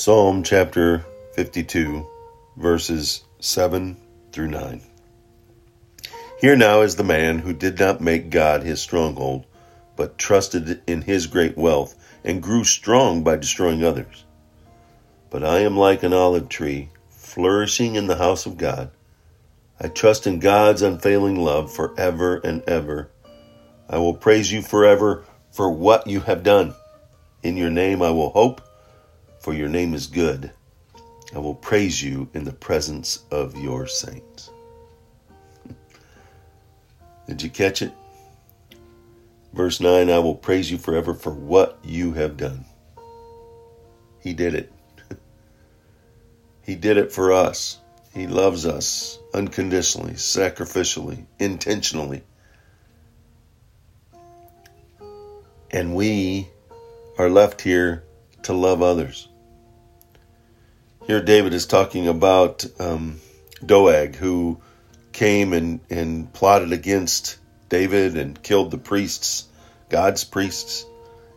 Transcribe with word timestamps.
Psalm 0.00 0.44
chapter 0.44 1.04
52, 1.32 2.06
verses 2.56 3.24
7 3.40 3.96
through 4.30 4.46
9. 4.46 4.80
Here 6.40 6.54
now 6.54 6.82
is 6.82 6.94
the 6.94 7.02
man 7.02 7.40
who 7.40 7.52
did 7.52 7.80
not 7.80 8.00
make 8.00 8.30
God 8.30 8.62
his 8.62 8.80
stronghold, 8.80 9.44
but 9.96 10.16
trusted 10.16 10.80
in 10.86 11.02
his 11.02 11.26
great 11.26 11.58
wealth 11.58 11.96
and 12.22 12.40
grew 12.40 12.62
strong 12.62 13.24
by 13.24 13.34
destroying 13.34 13.82
others. 13.82 14.24
But 15.30 15.42
I 15.42 15.62
am 15.62 15.76
like 15.76 16.04
an 16.04 16.12
olive 16.12 16.48
tree 16.48 16.90
flourishing 17.10 17.96
in 17.96 18.06
the 18.06 18.18
house 18.18 18.46
of 18.46 18.56
God. 18.56 18.92
I 19.80 19.88
trust 19.88 20.28
in 20.28 20.38
God's 20.38 20.80
unfailing 20.80 21.34
love 21.34 21.74
forever 21.74 22.36
and 22.44 22.62
ever. 22.68 23.10
I 23.90 23.98
will 23.98 24.14
praise 24.14 24.52
you 24.52 24.62
forever 24.62 25.24
for 25.50 25.68
what 25.68 26.06
you 26.06 26.20
have 26.20 26.44
done. 26.44 26.76
In 27.42 27.56
your 27.56 27.70
name 27.70 28.00
I 28.00 28.10
will 28.10 28.30
hope 28.30 28.60
for 29.48 29.54
your 29.54 29.70
name 29.70 29.94
is 29.94 30.06
good. 30.06 30.50
I 31.34 31.38
will 31.38 31.54
praise 31.54 32.02
you 32.02 32.28
in 32.34 32.44
the 32.44 32.52
presence 32.52 33.24
of 33.30 33.56
your 33.56 33.86
saints. 33.86 34.50
Did 37.26 37.40
you 37.40 37.48
catch 37.48 37.80
it? 37.80 37.94
Verse 39.54 39.80
9 39.80 40.10
I 40.10 40.18
will 40.18 40.34
praise 40.34 40.70
you 40.70 40.76
forever 40.76 41.14
for 41.14 41.32
what 41.32 41.78
you 41.82 42.12
have 42.12 42.36
done. 42.36 42.66
He 44.20 44.34
did 44.34 44.54
it. 44.54 44.70
he 46.62 46.74
did 46.74 46.98
it 46.98 47.10
for 47.10 47.32
us. 47.32 47.78
He 48.12 48.26
loves 48.26 48.66
us 48.66 49.18
unconditionally, 49.32 50.12
sacrificially, 50.12 51.24
intentionally. 51.38 52.22
And 55.70 55.94
we 55.94 56.50
are 57.16 57.30
left 57.30 57.62
here 57.62 58.04
to 58.42 58.52
love 58.52 58.82
others. 58.82 59.27
Here, 61.08 61.22
David 61.22 61.54
is 61.54 61.64
talking 61.64 62.06
about 62.06 62.66
um, 62.78 63.18
Doeg, 63.64 64.14
who 64.14 64.60
came 65.10 65.54
and, 65.54 65.80
and 65.88 66.30
plotted 66.34 66.70
against 66.70 67.38
David 67.70 68.18
and 68.18 68.40
killed 68.42 68.70
the 68.70 68.76
priests, 68.76 69.46
God's 69.88 70.24
priests. 70.24 70.84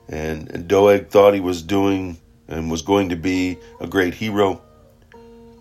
And, 0.10 0.52
and 0.52 0.68
Doeg 0.68 1.08
thought 1.08 1.36
he 1.36 1.40
was 1.40 1.62
doing 1.62 2.18
and 2.50 2.70
was 2.70 2.82
going 2.82 3.10
to 3.10 3.16
be 3.16 3.60
a 3.80 3.88
great 3.88 4.14
hero, 4.14 4.62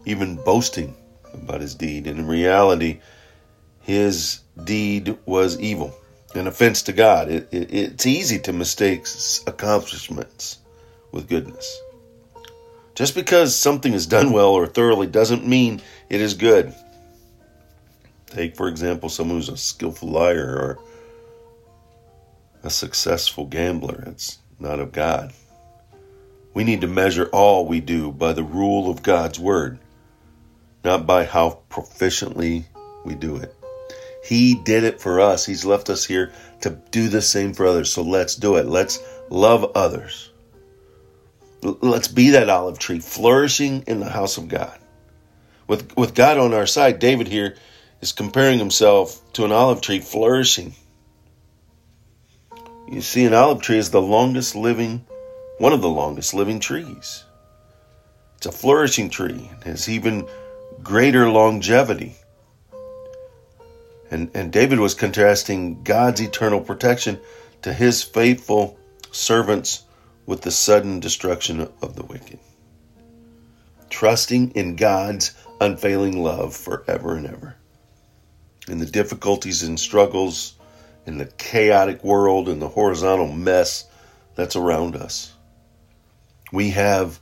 even 0.05 0.35
boasting 0.35 0.97
about 1.33 1.61
his 1.61 1.77
deed. 1.77 2.09
And 2.09 2.19
in 2.19 2.27
reality, 2.27 2.99
his 3.79 4.41
deed 4.65 5.19
was 5.25 5.57
evil, 5.61 5.95
an 6.35 6.49
offense 6.49 6.83
to 6.83 6.93
God. 6.93 7.31
It, 7.31 7.49
it, 7.53 7.73
it's 7.73 8.07
easy 8.07 8.41
to 8.41 8.53
mistake 8.53 9.07
accomplishments 9.47 10.59
with 11.13 11.29
goodness. 11.29 11.81
Just 13.01 13.15
because 13.15 13.57
something 13.57 13.95
is 13.95 14.07
done 14.07 14.31
well 14.31 14.51
or 14.51 14.67
thoroughly 14.67 15.07
doesn't 15.07 15.49
mean 15.49 15.81
it 16.11 16.21
is 16.21 16.35
good. 16.35 16.75
Take, 18.27 18.55
for 18.55 18.69
example, 18.69 19.09
someone 19.09 19.39
who's 19.39 19.49
a 19.49 19.57
skillful 19.57 20.11
liar 20.11 20.45
or 20.45 20.79
a 22.63 22.69
successful 22.69 23.47
gambler. 23.47 24.05
It's 24.09 24.39
not 24.59 24.81
of 24.81 24.93
God. 24.93 25.33
We 26.53 26.63
need 26.63 26.83
to 26.83 26.89
measure 26.89 27.31
all 27.33 27.67
we 27.67 27.81
do 27.81 28.13
by 28.13 28.35
the 28.35 28.45
rule 28.45 28.91
of 28.91 29.03
God's 29.03 29.41
Word, 29.41 29.79
not 30.85 31.07
by 31.07 31.25
how 31.25 31.61
proficiently 31.71 32.67
we 33.07 33.15
do 33.15 33.37
it. 33.37 33.55
He 34.23 34.57
did 34.57 34.85
it 34.85 35.01
for 35.01 35.21
us. 35.21 35.47
He's 35.47 35.65
left 35.65 35.89
us 35.89 36.05
here 36.05 36.35
to 36.61 36.79
do 36.91 37.09
the 37.09 37.23
same 37.23 37.55
for 37.55 37.65
others. 37.65 37.91
So 37.91 38.03
let's 38.03 38.37
do 38.37 38.57
it. 38.57 38.67
Let's 38.67 39.03
love 39.31 39.73
others. 39.75 40.30
Let's 41.63 42.09
be 42.09 42.31
that 42.31 42.49
olive 42.49 42.79
tree 42.79 43.01
flourishing 43.01 43.85
in 43.87 44.01
the 44.01 44.09
house 44.09 44.39
of 44.39 44.49
God. 44.49 44.79
With, 45.67 45.97
with 45.97 46.15
God 46.15 46.39
on 46.39 46.55
our 46.55 46.67
side, 46.67 46.99
David 46.99 47.29
here 47.29 47.55
is 48.01 48.13
comparing 48.13 48.59
himself 48.59 49.21
to 49.35 49.45
an 49.45 49.53
olive 49.53 49.81
tree 49.81 50.01
flourishing. 50.01 50.75
You 52.91 53.03
see, 53.03 53.25
an 53.25 53.35
olive 53.35 53.63
tree 53.63 53.79
is 53.79 53.91
the 53.91 54.03
longest 54.03 54.57
living, 54.57 55.05
one 55.59 55.73
of 55.73 55.83
the 55.83 55.89
longest 55.89 56.35
living 56.35 56.61
trees. 56.61 57.25
It's 58.39 58.47
a 58.47 58.53
flourishing 58.53 59.11
tree. 59.11 59.51
It 59.61 59.65
has 59.65 59.89
even 59.89 60.27
greater 60.83 61.29
longevity. 61.29 62.17
And, 64.11 64.31
and 64.35 64.51
David 64.51 64.81
was 64.81 64.95
contrasting 64.95 65.83
God's 65.85 66.21
eternal 66.21 66.61
protection 66.61 67.21
to 67.63 67.73
his 67.73 68.03
faithful 68.03 68.79
servants 69.13 69.85
with 70.27 70.43
the 70.43 70.51
sudden 70.51 71.01
destruction 71.01 71.69
of 71.83 71.97
the 71.97 72.05
wicked. 72.05 72.39
Trusting 73.89 74.53
in 74.53 74.77
God's 74.77 75.35
unfailing 75.61 76.23
love 76.23 76.57
forever 76.57 77.17
and 77.17 77.27
ever. 77.27 77.57
In 78.69 78.79
the 78.79 78.87
difficulties 78.87 79.63
and 79.63 79.79
struggles, 79.79 80.55
in 81.07 81.19
the 81.19 81.27
chaotic 81.27 82.05
world, 82.05 82.49
in 82.49 82.61
the 82.61 82.69
horizontal 82.69 83.33
mess 83.33 83.87
that's 84.35 84.57
around 84.57 84.95
us. 84.97 85.33
We 86.53 86.71
have 86.71 87.21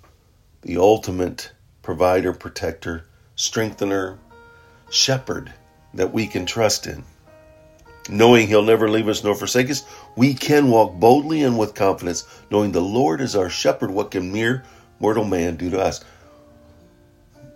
the 0.62 0.76
ultimate 0.76 1.52
provider, 1.82 2.32
protector, 2.32 3.06
strengthener, 3.36 4.18
shepherd 4.90 5.52
that 5.94 6.12
we 6.12 6.26
can 6.26 6.44
trust 6.44 6.86
in 6.86 7.04
knowing 8.08 8.46
he'll 8.46 8.62
never 8.62 8.88
leave 8.88 9.08
us 9.08 9.22
nor 9.22 9.34
forsake 9.34 9.70
us, 9.70 9.84
we 10.16 10.34
can 10.34 10.70
walk 10.70 10.94
boldly 10.94 11.42
and 11.42 11.58
with 11.58 11.74
confidence, 11.74 12.24
knowing 12.50 12.72
the 12.72 12.80
Lord 12.80 13.20
is 13.20 13.36
our 13.36 13.50
shepherd. 13.50 13.90
What 13.90 14.10
can 14.10 14.32
mere 14.32 14.64
mortal 15.00 15.24
man 15.24 15.56
do 15.56 15.70
to 15.70 15.80
us? 15.80 16.04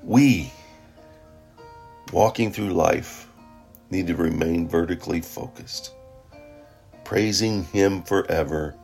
We, 0.02 0.52
walking 2.12 2.52
through 2.52 2.70
life, 2.70 3.28
need 3.90 4.06
to 4.08 4.16
remain 4.16 4.68
vertically 4.68 5.20
focused, 5.20 5.92
praising 7.04 7.64
Him 7.64 8.02
forever 8.02 8.74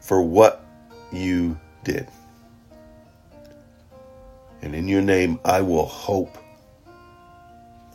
for 0.00 0.22
what 0.22 0.64
you 1.12 1.58
did. 1.84 2.08
And 4.62 4.74
in 4.74 4.88
your 4.88 5.02
name, 5.02 5.38
I 5.44 5.60
will 5.60 5.86
hope 5.86 6.36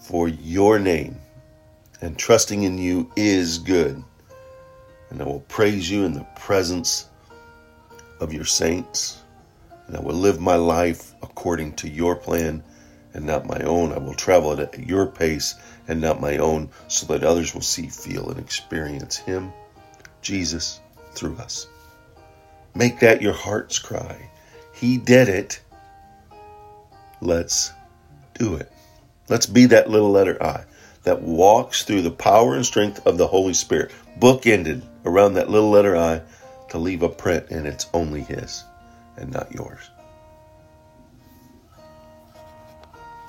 for 0.04 0.28
your 0.28 0.80
name, 0.80 1.18
and 2.02 2.18
trusting 2.18 2.64
in 2.64 2.78
you 2.78 3.10
is 3.16 3.58
good. 3.58 4.04
And 5.10 5.22
I 5.22 5.26
will 5.26 5.46
praise 5.48 5.90
you 5.90 6.04
in 6.04 6.14
the 6.14 6.28
presence 6.36 7.08
of 8.20 8.34
your 8.34 8.44
saints, 8.44 9.22
and 9.88 9.96
I 9.96 10.02
will 10.02 10.16
live 10.16 10.42
my 10.42 10.56
life 10.56 11.14
according 11.22 11.74
to 11.76 11.90
your 11.90 12.16
plan 12.18 12.62
and 13.14 13.26
not 13.26 13.46
my 13.46 13.60
own. 13.60 13.94
I 13.94 13.98
will 14.00 14.14
travel 14.14 14.60
at 14.60 14.78
your 14.78 15.06
pace 15.06 15.56
and 15.88 16.02
not 16.02 16.20
my 16.20 16.38
own, 16.38 16.70
so 16.90 17.06
that 17.08 17.24
others 17.24 17.54
will 17.54 17.62
see, 17.62 17.88
feel, 17.88 18.30
and 18.30 18.40
experience 18.40 19.16
Him, 19.16 19.54
Jesus, 20.22 20.82
through 21.14 21.38
us. 21.38 21.68
Make 22.76 23.00
that 23.00 23.22
your 23.22 23.34
heart's 23.34 23.80
cry. 23.80 24.30
He 24.74 24.98
did 24.98 25.30
it. 25.30 25.62
Let's 27.22 27.72
do 28.34 28.56
it. 28.56 28.70
Let's 29.30 29.46
be 29.46 29.66
that 29.68 29.90
little 29.90 30.12
letter 30.12 30.42
I 30.42 30.66
that 31.04 31.22
walks 31.22 31.84
through 31.84 32.02
the 32.02 32.12
power 32.12 32.56
and 32.56 32.66
strength 32.66 33.06
of 33.06 33.18
the 33.18 33.28
Holy 33.28 33.54
Spirit, 33.54 33.92
bookended 34.20 34.84
around 35.06 35.34
that 35.34 35.50
little 35.50 35.70
letter 35.70 35.96
I 35.96 36.22
to 36.70 36.78
leave 36.78 37.04
a 37.04 37.10
print, 37.10 37.48
and 37.50 37.68
it's 37.68 37.88
only 37.94 38.22
His 38.22 38.64
and 39.18 39.32
not 39.32 39.52
yours. 39.54 39.90